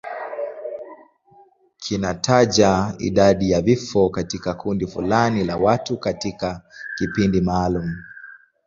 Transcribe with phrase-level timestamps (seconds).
[1.77, 6.61] Kinataja idadi ya vifo katika kundi fulani la watu katika
[6.97, 7.95] kipindi maalum.